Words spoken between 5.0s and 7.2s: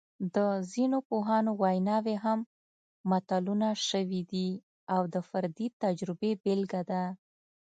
د فردي تجربې بېلګه ده